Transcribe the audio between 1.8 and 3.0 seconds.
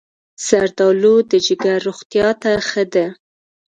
روغتیا ته ښه